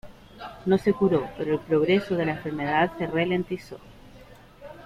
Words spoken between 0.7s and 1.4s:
se curó,